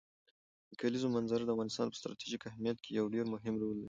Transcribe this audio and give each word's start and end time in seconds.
د 0.69 0.71
کلیزو 0.81 1.07
منظره 1.15 1.43
د 1.45 1.49
افغانستان 1.55 1.85
په 1.89 1.97
ستراتیژیک 1.99 2.41
اهمیت 2.45 2.77
کې 2.83 2.91
یو 2.99 3.05
ډېر 3.15 3.25
مهم 3.33 3.55
رول 3.61 3.71
لري. 3.77 3.79